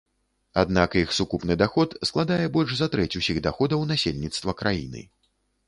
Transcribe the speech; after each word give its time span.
Аднак 0.61 0.95
іх 1.01 1.11
сукупны 1.17 1.57
даход 1.63 1.93
складае 2.11 2.47
больш 2.57 2.71
за 2.81 2.89
трэць 2.97 3.17
усіх 3.21 3.37
даходаў 3.51 3.87
насельніцтва 3.95 4.59
краіны. 4.67 5.09